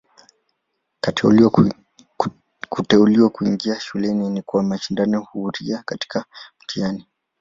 Kuteuliwa 2.69 3.29
kuingia 3.29 3.79
shuleni 3.79 4.29
ni 4.29 4.41
kwa 4.41 4.63
mashindano 4.63 5.21
huria 5.31 5.83
katika 5.85 6.25
mtihani. 6.63 7.07